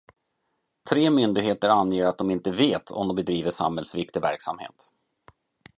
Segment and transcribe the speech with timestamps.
[0.89, 4.91] Tre myndigheter anger att de inte vet om de bedriver samhällsviktig verksamhet.